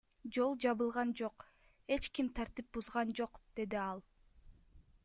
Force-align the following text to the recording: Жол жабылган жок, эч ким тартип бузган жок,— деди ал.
Жол 0.35 0.55
жабылган 0.63 1.11
жок, 1.19 1.45
эч 1.97 2.09
ким 2.17 2.33
тартип 2.41 2.73
бузган 2.79 3.13
жок,— 3.21 3.39
деди 3.61 3.81
ал. 3.87 4.05